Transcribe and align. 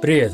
Привет! 0.00 0.32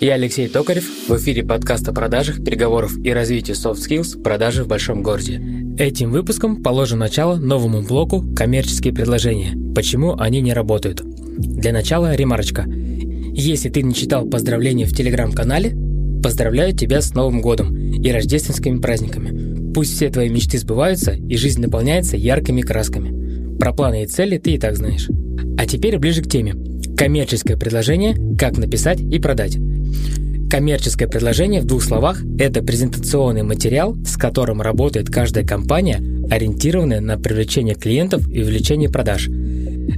Я 0.00 0.14
Алексей 0.14 0.48
Токарев, 0.48 0.84
в 1.06 1.16
эфире 1.18 1.44
подкаст 1.44 1.86
о 1.86 1.92
продажах, 1.92 2.42
переговоров 2.42 2.96
и 3.04 3.12
развитии 3.12 3.52
soft 3.52 3.76
skills 3.76 4.22
продажи 4.22 4.64
в 4.64 4.68
большом 4.68 5.02
городе. 5.02 5.38
Этим 5.78 6.10
выпуском 6.10 6.62
положим 6.62 7.00
начало 7.00 7.36
новому 7.36 7.82
блоку 7.82 8.24
«Коммерческие 8.34 8.94
предложения. 8.94 9.54
Почему 9.74 10.16
они 10.18 10.40
не 10.40 10.54
работают?». 10.54 11.02
Для 11.04 11.72
начала 11.72 12.14
ремарочка. 12.14 12.64
Если 12.64 13.68
ты 13.68 13.82
не 13.82 13.92
читал 13.92 14.24
поздравления 14.24 14.86
в 14.86 14.96
телеграм-канале, 14.96 15.76
поздравляю 16.22 16.74
тебя 16.74 17.02
с 17.02 17.12
Новым 17.12 17.42
годом 17.42 17.76
и 17.76 18.10
рождественскими 18.10 18.78
праздниками. 18.78 19.72
Пусть 19.74 19.94
все 19.94 20.08
твои 20.08 20.30
мечты 20.30 20.56
сбываются 20.56 21.12
и 21.12 21.36
жизнь 21.36 21.60
наполняется 21.60 22.16
яркими 22.16 22.62
красками. 22.62 23.58
Про 23.58 23.74
планы 23.74 24.04
и 24.04 24.06
цели 24.06 24.38
ты 24.38 24.52
и 24.52 24.58
так 24.58 24.76
знаешь. 24.76 25.08
А 25.58 25.66
теперь 25.66 25.98
ближе 25.98 26.22
к 26.22 26.28
теме. 26.28 26.54
Коммерческое 26.96 27.56
предложение 27.56 28.16
«Как 28.36 28.58
написать 28.58 29.00
и 29.00 29.18
продать». 29.18 29.58
Коммерческое 30.50 31.08
предложение 31.08 31.62
в 31.62 31.64
двух 31.64 31.82
словах– 31.82 32.22
это 32.38 32.62
презентационный 32.62 33.42
материал, 33.42 33.96
с 34.04 34.18
которым 34.18 34.60
работает 34.60 35.08
каждая 35.08 35.46
компания, 35.46 36.02
ориентированная 36.30 37.00
на 37.00 37.16
привлечение 37.16 37.74
клиентов 37.74 38.28
и 38.28 38.42
увеличение 38.42 38.90
продаж. 38.90 39.30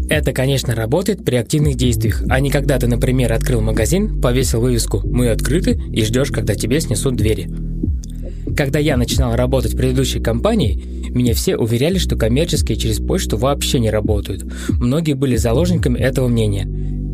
Это, 0.08 0.32
конечно, 0.32 0.74
работает 0.74 1.24
при 1.24 1.36
активных 1.36 1.76
действиях, 1.76 2.22
а 2.28 2.38
не 2.38 2.50
когда 2.50 2.78
ты, 2.78 2.86
например, 2.86 3.32
открыл 3.32 3.60
магазин, 3.60 4.20
повесил 4.20 4.60
вывеску 4.60 5.00
«Мы 5.04 5.30
открыты» 5.30 5.80
и 5.92 6.04
ждешь, 6.04 6.30
когда 6.30 6.54
тебе 6.54 6.80
снесут 6.80 7.16
двери. 7.16 7.48
Когда 8.56 8.78
я 8.78 8.96
начинал 8.96 9.34
работать 9.34 9.74
в 9.74 9.76
предыдущей 9.76 10.20
компании, 10.20 10.80
меня 11.10 11.34
все 11.34 11.56
уверяли, 11.56 11.98
что 11.98 12.16
коммерческие 12.16 12.76
через 12.76 12.98
почту 12.98 13.36
вообще 13.36 13.80
не 13.80 13.90
работают. 13.90 14.44
Многие 14.68 15.14
были 15.14 15.36
заложниками 15.36 15.98
этого 15.98 16.28
мнения. 16.28 16.64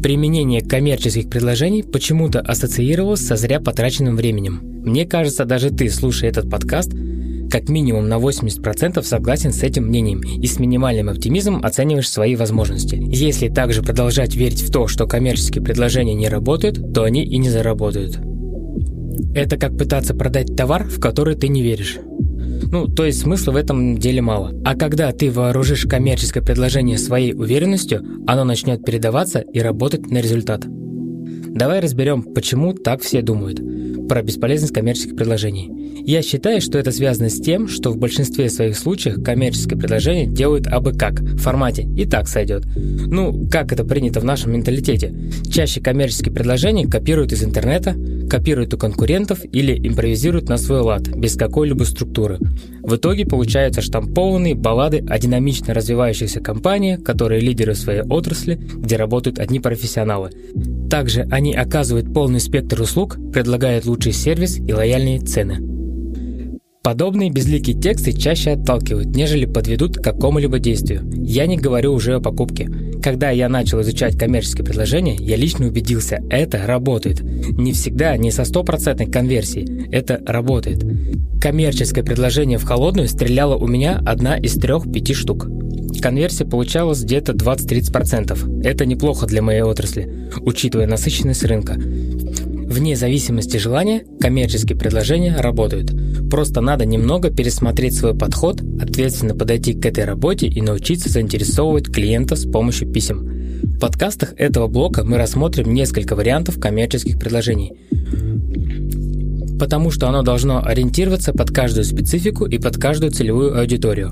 Применение 0.02 0.62
коммерческих 0.62 1.28
предложений 1.28 1.84
почему-то 1.84 2.40
ассоциировалось 2.40 3.20
со 3.20 3.36
зря 3.36 3.60
потраченным 3.60 4.16
временем. 4.16 4.60
Мне 4.62 5.06
кажется, 5.06 5.44
даже 5.44 5.70
ты, 5.70 5.90
слушая 5.90 6.30
этот 6.30 6.50
подкаст, 6.50 6.92
как 7.50 7.68
минимум 7.68 8.08
на 8.08 8.18
80% 8.18 9.02
согласен 9.02 9.52
с 9.52 9.62
этим 9.62 9.86
мнением 9.86 10.20
и 10.20 10.46
с 10.46 10.58
минимальным 10.58 11.08
оптимизмом 11.08 11.64
оцениваешь 11.64 12.08
свои 12.08 12.36
возможности. 12.36 12.96
Если 12.96 13.48
также 13.48 13.82
продолжать 13.82 14.36
верить 14.36 14.62
в 14.62 14.70
то, 14.70 14.86
что 14.86 15.06
коммерческие 15.06 15.62
предложения 15.62 16.14
не 16.14 16.28
работают, 16.28 16.94
то 16.94 17.02
они 17.02 17.24
и 17.24 17.38
не 17.38 17.50
заработают. 17.50 18.18
Это 19.34 19.56
как 19.56 19.76
пытаться 19.76 20.14
продать 20.14 20.56
товар, 20.56 20.84
в 20.84 21.00
который 21.00 21.34
ты 21.34 21.48
не 21.48 21.62
веришь. 21.62 21.98
Ну, 22.72 22.86
то 22.86 23.04
есть 23.04 23.20
смысла 23.20 23.52
в 23.52 23.56
этом 23.56 23.98
деле 23.98 24.22
мало. 24.22 24.52
А 24.64 24.76
когда 24.76 25.10
ты 25.12 25.30
вооружишь 25.30 25.86
коммерческое 25.86 26.42
предложение 26.42 26.98
своей 26.98 27.32
уверенностью, 27.32 28.04
оно 28.26 28.44
начнет 28.44 28.84
передаваться 28.84 29.40
и 29.40 29.60
работать 29.60 30.10
на 30.10 30.18
результат. 30.18 30.64
Давай 31.54 31.80
разберем, 31.80 32.22
почему 32.22 32.72
так 32.72 33.02
все 33.02 33.22
думают 33.22 33.60
про 34.08 34.22
бесполезность 34.22 34.74
коммерческих 34.74 35.14
предложений. 35.14 36.02
Я 36.04 36.22
считаю, 36.22 36.60
что 36.60 36.78
это 36.78 36.90
связано 36.90 37.28
с 37.28 37.40
тем, 37.40 37.68
что 37.68 37.90
в 37.90 37.96
большинстве 37.96 38.50
своих 38.50 38.76
случаев 38.76 39.22
коммерческое 39.22 39.78
предложение 39.78 40.26
делают 40.26 40.66
абы 40.66 40.92
как, 40.92 41.20
в 41.20 41.38
формате 41.38 41.86
«и 41.96 42.06
так 42.06 42.26
сойдет». 42.26 42.64
Ну, 42.74 43.48
как 43.48 43.72
это 43.72 43.84
принято 43.84 44.18
в 44.18 44.24
нашем 44.24 44.52
менталитете. 44.52 45.14
Чаще 45.48 45.80
коммерческие 45.80 46.32
предложения 46.32 46.88
копируют 46.88 47.32
из 47.32 47.44
интернета, 47.44 47.94
копируют 48.28 48.74
у 48.74 48.78
конкурентов 48.78 49.40
или 49.44 49.76
импровизируют 49.86 50.48
на 50.48 50.56
свой 50.56 50.80
лад, 50.80 51.06
без 51.08 51.36
какой-либо 51.36 51.84
структуры. 51.84 52.38
В 52.82 52.96
итоге 52.96 53.26
получаются 53.26 53.80
штампованные 53.80 54.54
баллады 54.54 55.04
о 55.08 55.18
динамично 55.18 55.74
развивающихся 55.74 56.40
компаниях, 56.40 57.04
которые 57.04 57.40
лидеры 57.40 57.74
своей 57.74 58.02
отрасли, 58.02 58.60
где 58.74 58.96
работают 58.96 59.38
одни 59.38 59.60
профессионалы. 59.60 60.30
Также 60.90 61.26
они 61.30 61.54
оказывают 61.54 62.12
полный 62.12 62.40
спектр 62.40 62.82
услуг, 62.82 63.16
предлагают 63.32 63.86
лучший 63.86 64.12
сервис 64.12 64.58
и 64.58 64.72
лояльные 64.72 65.20
цены. 65.20 65.58
Подобные 66.82 67.30
безликие 67.30 67.78
тексты 67.78 68.12
чаще 68.12 68.52
отталкивают, 68.52 69.14
нежели 69.14 69.44
подведут 69.44 69.98
к 69.98 70.02
какому-либо 70.02 70.58
действию. 70.58 71.08
Я 71.12 71.46
не 71.46 71.58
говорю 71.58 71.92
уже 71.92 72.14
о 72.14 72.20
покупке. 72.20 72.68
Когда 73.02 73.30
я 73.30 73.48
начал 73.48 73.82
изучать 73.82 74.18
коммерческие 74.18 74.64
предложения, 74.64 75.14
я 75.16 75.36
лично 75.36 75.66
убедился, 75.66 76.20
это 76.30 76.66
работает. 76.66 77.20
Не 77.22 77.72
всегда, 77.72 78.16
не 78.16 78.30
со 78.30 78.44
стопроцентной 78.44 79.06
конверсией. 79.06 79.88
Это 79.92 80.22
работает. 80.26 80.82
Коммерческое 81.40 82.02
предложение 82.02 82.58
в 82.58 82.64
холодную 82.64 83.08
стреляло 83.08 83.56
у 83.56 83.66
меня 83.66 84.02
одна 84.04 84.36
из 84.38 84.54
трех-пяти 84.54 85.14
штук. 85.14 85.48
Конверсия 85.98 86.44
получалась 86.44 87.02
где-то 87.02 87.32
20-30%. 87.32 88.62
Это 88.64 88.86
неплохо 88.86 89.26
для 89.26 89.42
моей 89.42 89.62
отрасли, 89.62 90.28
учитывая 90.40 90.86
насыщенность 90.86 91.44
рынка. 91.44 91.74
Вне 91.76 92.94
зависимости 92.94 93.56
желания, 93.56 94.04
коммерческие 94.20 94.78
предложения 94.78 95.36
работают. 95.36 95.92
Просто 96.30 96.60
надо 96.60 96.86
немного 96.86 97.30
пересмотреть 97.30 97.94
свой 97.94 98.14
подход, 98.14 98.60
ответственно 98.80 99.34
подойти 99.34 99.72
к 99.72 99.84
этой 99.84 100.04
работе 100.04 100.46
и 100.46 100.60
научиться 100.60 101.08
заинтересовывать 101.08 101.92
клиента 101.92 102.36
с 102.36 102.44
помощью 102.44 102.88
писем. 102.92 103.28
В 103.62 103.80
подкастах 103.80 104.34
этого 104.36 104.68
блока 104.68 105.04
мы 105.04 105.18
рассмотрим 105.18 105.74
несколько 105.74 106.14
вариантов 106.14 106.60
коммерческих 106.60 107.18
предложений 107.18 107.72
потому 109.60 109.90
что 109.90 110.08
оно 110.08 110.22
должно 110.22 110.64
ориентироваться 110.64 111.34
под 111.34 111.50
каждую 111.50 111.84
специфику 111.84 112.46
и 112.46 112.58
под 112.58 112.78
каждую 112.78 113.12
целевую 113.12 113.60
аудиторию, 113.60 114.10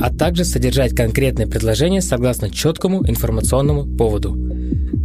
а 0.00 0.10
также 0.10 0.44
содержать 0.44 0.94
конкретные 0.94 1.46
предложения 1.46 2.00
согласно 2.00 2.50
четкому 2.50 3.06
информационному 3.06 3.84
поводу. 3.84 4.34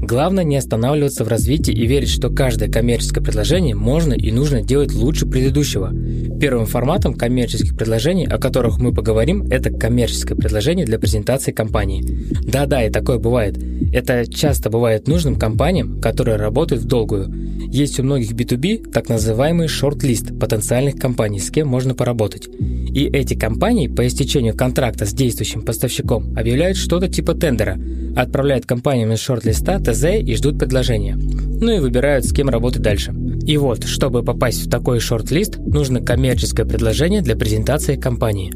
Главное 0.06 0.44
не 0.44 0.56
останавливаться 0.56 1.25
в 1.25 1.28
развитии 1.28 1.73
и 1.73 1.88
верить, 1.88 2.09
что 2.09 2.29
каждое 2.29 2.69
коммерческое 2.69 3.23
предложение 3.23 3.75
можно 3.75 4.13
и 4.13 4.31
нужно 4.31 4.61
делать 4.61 4.94
лучше 4.94 5.25
предыдущего. 5.25 5.91
Первым 6.39 6.67
форматом 6.67 7.16
коммерческих 7.16 7.75
предложений, 7.75 8.28
о 8.28 8.38
которых 8.38 8.78
мы 8.78 8.94
поговорим, 8.94 9.44
это 9.50 9.72
коммерческое 9.72 10.38
предложение 10.38 10.85
для 10.85 11.00
презентации 11.00 11.51
компании. 11.51 12.05
Да-да, 12.44 12.84
и 12.84 12.91
такое 12.91 13.17
бывает. 13.17 13.57
Это 13.94 14.31
часто 14.31 14.69
бывает 14.69 15.07
нужным 15.07 15.38
компаниям, 15.38 16.00
которые 16.00 16.38
работают 16.38 16.84
в 16.84 16.88
долгую. 16.88 17.34
Есть 17.72 18.00
у 18.00 18.03
многих 18.03 18.34
B2B 18.34 18.91
так 18.91 19.09
называемый 19.09 19.67
шорт-лист 19.67 20.38
потенциальных 20.39 20.97
компаний, 20.97 21.39
с 21.39 21.50
кем 21.50 21.67
можно 21.67 21.95
поработать. 21.95 22.47
И 22.95 23.07
эти 23.07 23.33
компании 23.33 23.89
по 23.89 24.07
истечению 24.07 24.56
контракта 24.56 25.06
с 25.06 25.13
действующим 25.13 25.63
поставщиком 25.63 26.33
объявляют 26.38 26.78
что-то 26.78 27.09
типа 27.09 27.33
тендера, 27.33 27.78
отправляют 28.16 28.66
компаниям 28.66 29.11
из 29.11 29.19
шорт-листа 29.19 29.79
ТЗ 29.79 30.06
и 30.22 30.33
ждут 30.35 30.57
предложения. 30.57 31.17
Ну 31.17 31.73
и 31.73 31.79
выбирают, 31.79 32.23
с 32.25 32.31
кем 32.31 32.47
работать 32.47 32.81
дальше. 32.81 33.13
И 33.45 33.57
вот, 33.57 33.84
чтобы 33.84 34.23
попасть 34.23 34.66
в 34.66 34.69
такой 34.69 35.01
шорт-лист, 35.01 35.57
нужно 35.57 36.00
коммерческое 36.00 36.66
предложение 36.66 37.22
для 37.22 37.35
презентации 37.35 37.97
компании. 37.97 38.53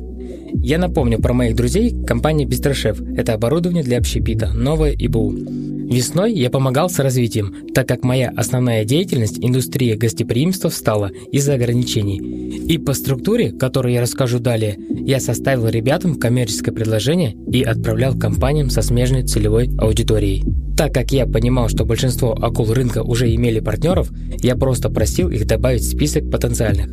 Я 0.53 0.77
напомню 0.77 1.19
про 1.19 1.33
моих 1.33 1.57
друзей, 1.57 1.93
компания 2.05 2.45
Бистрошеф– 2.45 3.01
это 3.17 3.33
оборудование 3.33 3.83
для 3.83 3.97
общепита, 3.97 4.53
новое 4.53 4.95
ИБУ. 4.97 5.68
Весной 5.89 6.33
я 6.33 6.51
помогал 6.51 6.87
с 6.87 6.99
развитием, 6.99 7.51
так 7.73 7.87
как 7.87 8.03
моя 8.03 8.31
основная 8.37 8.85
деятельность– 8.85 9.39
индустрия 9.41 9.97
гостеприимства 9.97 10.69
встала 10.69 11.09
из-за 11.31 11.55
ограничений. 11.55 12.19
И 12.19 12.77
по 12.77 12.93
структуре, 12.93 13.51
которую 13.51 13.95
я 13.95 14.01
расскажу 14.01 14.37
далее, 14.37 14.77
я 14.87 15.19
составил 15.19 15.67
ребятам 15.67 16.19
коммерческое 16.19 16.75
предложение 16.75 17.35
и 17.51 17.63
отправлял 17.63 18.15
компаниям 18.15 18.69
со 18.69 18.83
смежной 18.83 19.23
целевой 19.23 19.71
аудиторией. 19.79 20.43
Так 20.77 20.93
как 20.93 21.11
я 21.11 21.25
понимал, 21.25 21.69
что 21.69 21.85
большинство 21.85 22.33
акул 22.33 22.71
рынка 22.71 23.01
уже 23.01 23.33
имели 23.33 23.59
партнеров, 23.59 24.11
я 24.43 24.55
просто 24.55 24.91
просил 24.91 25.29
их 25.29 25.47
добавить 25.47 25.81
в 25.81 25.89
список 25.89 26.29
потенциальных 26.29 26.87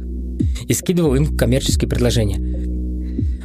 и 0.67 0.73
скидывал 0.73 1.15
им 1.15 1.37
коммерческие 1.37 1.89
предложения. 1.89 2.66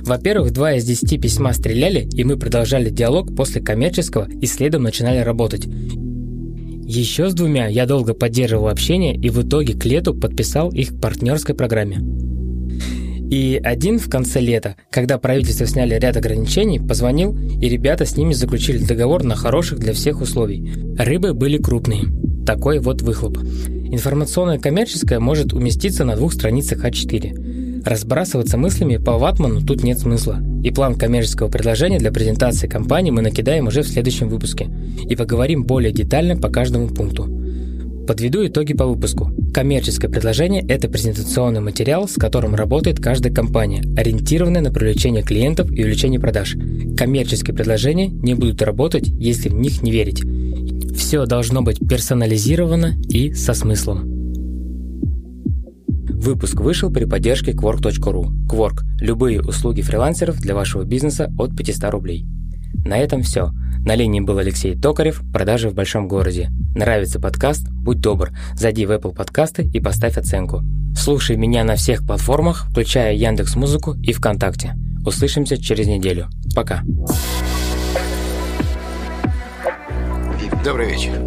Во-первых, 0.02 0.52
два 0.52 0.74
из 0.74 0.86
десяти 0.86 1.18
письма 1.18 1.54
стреляли, 1.54 2.08
и 2.14 2.24
мы 2.24 2.38
продолжали 2.38 2.90
диалог 2.90 3.36
после 3.36 3.62
коммерческого 3.62 4.28
и 4.30 4.46
следом 4.46 4.84
начинали 4.84 5.20
работать. 5.20 5.66
Еще 5.66 7.30
с 7.30 7.34
двумя 7.34 7.68
я 7.68 7.86
долго 7.86 8.14
поддерживал 8.14 8.68
общение 8.68 9.16
и 9.16 9.30
в 9.30 9.42
итоге 9.42 9.76
к 9.76 9.86
лету 9.86 10.14
подписал 10.14 10.72
их 10.72 10.90
к 10.90 11.02
партнерской 11.02 11.56
программе. 11.56 12.00
И 13.32 13.62
один 13.64 13.98
в 13.98 14.10
конце 14.10 14.42
лета, 14.42 14.76
когда 14.90 15.18
правительство 15.18 15.66
сняли 15.66 15.96
ряд 15.98 16.18
ограничений, 16.18 16.82
позвонил, 16.82 17.34
и 17.34 17.70
ребята 17.70 18.06
с 18.06 18.18
ними 18.18 18.34
заключили 18.34 18.84
договор 18.84 19.24
на 19.24 19.36
хороших 19.36 19.80
для 19.80 19.94
всех 19.94 20.20
условий. 20.20 20.70
Рыбы 20.98 21.34
были 21.34 21.58
крупные. 21.58 22.04
Такой 22.46 22.80
вот 22.80 23.02
выхлоп. 23.02 23.38
Информационное 23.38 24.60
коммерческое 24.60 25.22
может 25.22 25.54
уместиться 25.54 26.04
на 26.04 26.18
двух 26.18 26.34
страницах 26.34 26.84
А4. 26.84 27.61
Разбрасываться 27.84 28.58
мыслями 28.58 28.98
по 28.98 29.18
ватману 29.18 29.62
тут 29.62 29.84
нет 29.84 30.00
смысла. 30.00 30.40
И 30.64 30.70
план 30.72 30.96
коммерческого 30.96 31.50
предложения 31.50 31.98
для 31.98 32.12
презентации 32.12 32.68
компании 32.68 33.12
мы 33.12 33.22
накидаем 33.22 33.68
уже 33.68 33.82
в 33.82 33.88
следующем 33.88 34.30
выпуске 34.30 34.70
и 35.10 35.16
поговорим 35.16 35.64
более 35.64 35.92
детально 35.92 36.38
по 36.38 36.50
каждому 36.50 36.88
пункту. 36.90 37.28
Подведу 38.08 38.46
итоги 38.46 38.74
по 38.74 38.86
выпуску. 38.86 39.32
Коммерческое 39.54 40.12
предложение– 40.12 40.66
это 40.68 40.90
презентационный 40.90 41.62
материал, 41.62 42.08
с 42.08 42.14
которым 42.14 42.56
работает 42.56 43.00
каждая 43.00 43.34
компания, 43.34 43.84
ориентированная 43.98 44.62
на 44.62 44.72
привлечение 44.72 45.24
клиентов 45.24 45.72
и 45.72 45.84
увеличение 45.84 46.20
продаж. 46.20 46.56
Коммерческие 46.98 47.56
предложения 47.56 48.08
не 48.08 48.34
будут 48.34 48.62
работать, 48.62 49.08
если 49.08 49.50
в 49.50 49.56
них 49.56 49.82
не 49.82 49.92
верить. 49.92 50.24
Все 50.96 51.26
должно 51.26 51.62
быть 51.62 51.80
персонализировано 51.80 52.96
и 53.08 53.34
со 53.34 53.54
смыслом. 53.54 54.11
Выпуск 56.22 56.62
вышел 56.62 56.92
при 56.92 57.06
поддержке 57.06 57.52
Quark.ru. 57.52 58.28
Quark– 58.48 58.84
любые 59.00 59.42
услуги 59.42 59.82
фрилансеров 59.82 60.40
для 60.40 60.54
вашего 60.54 60.84
бизнеса 60.84 61.34
от 61.40 61.58
500 61.58 61.90
рублей. 61.90 62.28
На 62.86 63.00
этом 63.00 63.24
все. 63.24 63.50
На 63.84 63.96
линии 63.96 64.20
был 64.20 64.38
Алексей 64.38 64.80
Токарев, 64.80 65.24
продажи 65.34 65.68
в 65.70 65.74
большом 65.74 66.08
городе. 66.08 66.52
Нравится 66.76 67.20
подкаст? 67.20 67.68
Будь 67.72 68.02
добр, 68.02 68.34
зайди 68.54 68.86
в 68.86 68.92
Apple 68.92 69.16
подкасты 69.16 69.68
и 69.74 69.80
поставь 69.80 70.16
оценку. 70.16 70.62
Слушай 70.96 71.38
меня 71.38 71.64
на 71.64 71.76
всех 71.76 72.06
платформах, 72.06 72.68
включая 72.70 73.16
Яндекс 73.16 73.56
Музыку 73.56 73.96
и 73.96 74.14
ВКонтакте. 74.14 74.76
Услышимся 75.04 75.58
через 75.58 75.88
неделю. 75.88 76.30
Пока. 76.56 76.84
Добрый 80.64 80.92
вечер. 80.92 81.20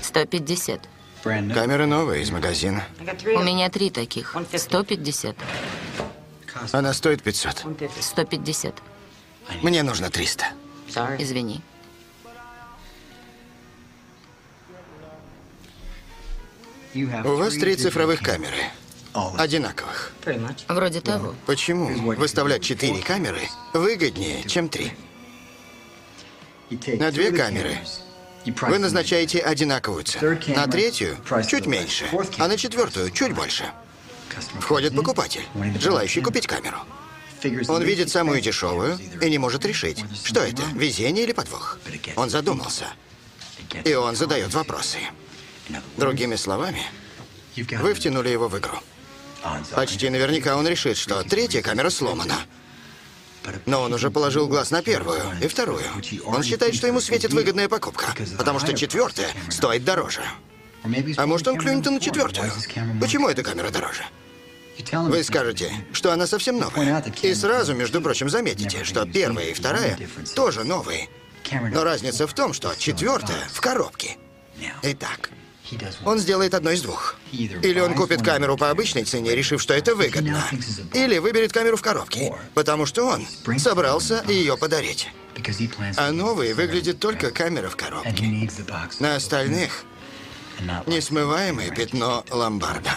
150. 0.00 0.95
Камера 1.26 1.86
новая 1.86 2.18
из 2.18 2.30
магазина. 2.30 2.84
У 3.00 3.42
меня 3.42 3.68
три 3.68 3.90
таких. 3.90 4.36
150. 4.54 5.36
Она 6.70 6.92
стоит 6.92 7.22
500. 7.22 7.64
150. 8.00 8.74
Мне 9.62 9.82
нужно 9.82 10.08
300. 10.08 10.46
Извини. 11.18 11.62
У 16.94 17.34
вас 17.34 17.54
три 17.54 17.74
цифровых 17.74 18.20
камеры. 18.20 18.70
Одинаковых. 19.36 20.12
Вроде 20.68 21.00
того. 21.00 21.34
Почему 21.44 21.88
выставлять 22.14 22.62
четыре 22.62 23.02
камеры 23.02 23.40
выгоднее, 23.72 24.44
чем 24.44 24.68
три? 24.68 24.92
На 26.98 27.10
две 27.10 27.32
камеры 27.32 27.78
вы 28.62 28.78
назначаете 28.78 29.40
одинаковую 29.40 30.04
цену. 30.04 30.38
На 30.48 30.66
третью 30.66 31.16
чуть 31.48 31.66
меньше, 31.66 32.06
а 32.38 32.48
на 32.48 32.56
четвертую 32.56 33.10
чуть 33.10 33.32
больше. 33.32 33.64
Входит 34.60 34.94
покупатель, 34.94 35.46
желающий 35.80 36.20
купить 36.20 36.46
камеру. 36.46 36.78
Он 37.68 37.82
видит 37.82 38.10
самую 38.10 38.40
дешевую 38.40 38.98
и 39.20 39.30
не 39.30 39.38
может 39.38 39.64
решить, 39.64 40.04
что 40.24 40.40
это, 40.40 40.62
везение 40.74 41.24
или 41.24 41.32
подвох. 41.32 41.78
Он 42.16 42.30
задумался. 42.30 42.86
И 43.84 43.94
он 43.94 44.16
задает 44.16 44.52
вопросы. 44.54 44.98
Другими 45.96 46.36
словами, 46.36 46.82
вы 47.56 47.94
втянули 47.94 48.28
его 48.28 48.48
в 48.48 48.58
игру. 48.58 48.78
Почти 49.74 50.08
наверняка 50.08 50.56
он 50.56 50.66
решит, 50.66 50.96
что 50.96 51.22
третья 51.22 51.62
камера 51.62 51.90
сломана. 51.90 52.36
Но 53.66 53.82
он 53.82 53.92
уже 53.92 54.10
положил 54.10 54.48
глаз 54.48 54.70
на 54.70 54.82
первую 54.82 55.20
и 55.40 55.48
вторую. 55.48 55.84
Он 56.24 56.42
считает, 56.42 56.74
что 56.74 56.86
ему 56.86 57.00
светит 57.00 57.32
выгодная 57.32 57.68
покупка, 57.68 58.06
потому 58.36 58.58
что 58.58 58.74
четвертая 58.74 59.30
стоит 59.50 59.84
дороже. 59.84 60.22
А 61.16 61.26
может, 61.26 61.48
он 61.48 61.58
клюнет 61.58 61.86
и 61.86 61.90
на 61.90 62.00
четвертую? 62.00 62.50
Почему 63.00 63.28
эта 63.28 63.42
камера 63.42 63.70
дороже? 63.70 64.04
Вы 64.92 65.24
скажете, 65.24 65.72
что 65.92 66.12
она 66.12 66.26
совсем 66.26 66.58
новая. 66.58 67.02
И 67.22 67.34
сразу, 67.34 67.74
между 67.74 68.00
прочим, 68.00 68.28
заметите, 68.28 68.84
что 68.84 69.06
первая 69.06 69.46
и 69.46 69.54
вторая 69.54 69.98
тоже 70.34 70.64
новые. 70.64 71.08
Но 71.72 71.84
разница 71.84 72.26
в 72.26 72.34
том, 72.34 72.52
что 72.52 72.74
четвертая 72.76 73.48
в 73.52 73.60
коробке. 73.60 74.16
Итак, 74.82 75.30
он 76.04 76.18
сделает 76.18 76.54
одно 76.54 76.70
из 76.70 76.82
двух. 76.82 77.16
Или 77.32 77.80
он 77.80 77.94
купит 77.94 78.22
камеру 78.22 78.56
по 78.56 78.70
обычной 78.70 79.04
цене, 79.04 79.34
решив, 79.34 79.60
что 79.60 79.74
это 79.74 79.94
выгодно. 79.94 80.42
Или 80.92 81.18
выберет 81.18 81.52
камеру 81.52 81.76
в 81.76 81.82
коробке, 81.82 82.34
потому 82.54 82.86
что 82.86 83.04
он 83.04 83.26
собрался 83.58 84.24
ее 84.28 84.56
подарить. 84.56 85.08
А 85.96 86.12
новые 86.12 86.54
выглядит 86.54 86.98
только 86.98 87.30
камера 87.30 87.68
в 87.68 87.76
коробке. 87.76 88.48
На 89.00 89.16
остальных 89.16 89.84
несмываемое 90.86 91.70
пятно 91.70 92.24
ломбарда. 92.30 92.94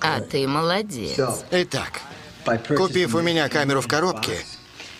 А 0.00 0.20
ты 0.20 0.46
молодец. 0.46 1.18
Итак, 1.50 2.00
купив 2.76 3.14
у 3.14 3.20
меня 3.20 3.48
камеру 3.48 3.80
в 3.80 3.88
коробке, 3.88 4.38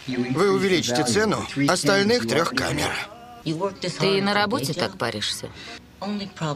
вы 0.07 0.51
увеличите 0.51 1.05
цену 1.05 1.47
остальных 1.69 2.27
трех 2.27 2.51
камер. 2.51 2.93
Ты 3.99 4.23
на 4.23 4.35
работе 4.35 4.73
так 4.73 4.99
паришься? 4.99 5.49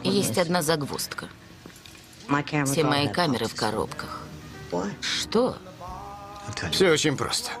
Есть 0.03 0.37
одна 0.37 0.61
загвоздка. 0.61 1.27
Все 2.65 2.83
мои 2.83 3.07
камеры 3.07 3.47
в 3.47 3.55
коробках. 3.55 4.21
Что? 5.01 5.57
Все 6.71 6.91
очень 6.91 7.17
просто. 7.17 7.51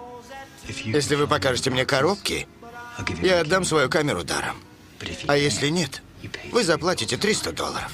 Если 0.67 1.15
вы 1.15 1.27
покажете 1.27 1.69
мне 1.69 1.85
коробки, 1.85 2.47
я 3.21 3.41
отдам 3.41 3.65
свою 3.65 3.89
камеру 3.89 4.23
даром. 4.23 4.57
А 5.27 5.35
если 5.35 5.69
нет, 5.69 6.01
вы 6.51 6.63
заплатите 6.63 7.17
300 7.17 7.51
долларов. 7.51 7.91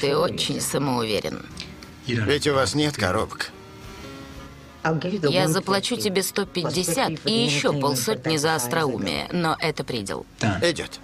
Ты 0.00 0.16
очень 0.16 0.60
самоуверен. 0.60 1.44
Ведь 2.06 2.46
у 2.46 2.54
вас 2.54 2.74
нет 2.74 2.96
коробок. 2.96 3.50
Я 5.28 5.48
заплачу 5.48 5.96
тебе 5.96 6.22
150 6.22 7.26
и 7.26 7.44
еще 7.44 7.72
полсотни 7.72 8.36
за 8.36 8.54
остроумие, 8.56 9.28
но 9.32 9.56
это 9.58 9.84
предел. 9.84 10.26
Идет. 10.60 11.00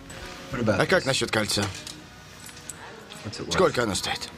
А 0.52 0.86
как 0.86 1.04
насчет 1.04 1.30
кольца? 1.30 1.64
Сколько 3.50 3.82
оно 3.82 3.94
стоит? 3.94 4.28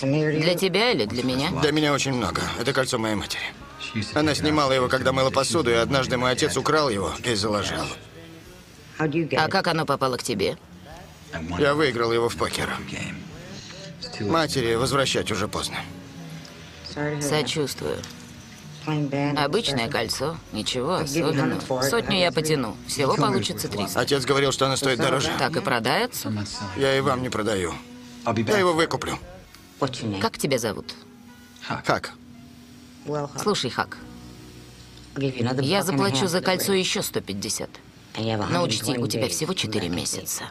Для 0.00 0.54
тебя 0.54 0.92
или 0.92 1.06
для 1.06 1.22
меня? 1.22 1.50
Для 1.60 1.72
меня 1.72 1.92
очень 1.92 2.12
много. 2.12 2.42
Это 2.58 2.72
кольцо 2.72 2.98
моей 2.98 3.14
матери. 3.14 3.42
Она 4.14 4.34
снимала 4.34 4.72
его, 4.72 4.88
когда 4.88 5.12
мыла 5.12 5.30
посуду, 5.30 5.70
и 5.70 5.74
однажды 5.74 6.16
мой 6.16 6.32
отец 6.32 6.56
украл 6.56 6.88
его 6.88 7.12
и 7.24 7.34
заложил. 7.34 7.84
А 8.98 9.48
как 9.48 9.66
оно 9.68 9.86
попало 9.86 10.16
к 10.16 10.22
тебе? 10.22 10.56
Я 11.58 11.74
выиграл 11.74 12.12
его 12.12 12.28
в 12.28 12.36
покер. 12.36 12.70
Матери 14.20 14.74
возвращать 14.74 15.30
уже 15.30 15.48
поздно. 15.48 15.78
Сочувствую. 17.20 17.98
Обычное 19.36 19.88
кольцо, 19.88 20.36
ничего 20.52 20.94
особенного. 20.94 21.82
Сотню 21.82 22.18
я 22.18 22.32
потяну, 22.32 22.76
всего 22.86 23.16
получится 23.16 23.68
300. 23.68 24.00
Отец 24.00 24.24
говорил, 24.24 24.52
что 24.52 24.66
оно 24.66 24.76
стоит 24.76 24.98
дороже. 24.98 25.30
Так 25.38 25.56
и 25.56 25.60
продается? 25.60 26.32
Я 26.76 26.96
и 26.96 27.00
вам 27.00 27.22
не 27.22 27.28
продаю. 27.28 27.74
Я 28.26 28.58
его 28.58 28.72
выкуплю. 28.72 29.18
Как 30.20 30.38
тебя 30.38 30.58
зовут? 30.58 30.94
Как? 31.84 32.12
Слушай, 33.40 33.70
Хак, 33.70 33.98
я 35.16 35.82
заплачу 35.82 36.26
за 36.26 36.40
кольцо 36.40 36.72
еще 36.72 37.02
150. 37.02 37.68
Но 38.50 38.62
учти, 38.62 38.96
у 38.98 39.06
тебя 39.06 39.28
всего 39.28 39.52
4 39.52 39.88
месяца. 39.88 40.44